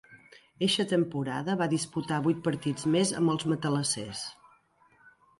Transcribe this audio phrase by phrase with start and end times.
[0.67, 4.23] Eixa temporada va disputar vuit partits més amb els matalassers.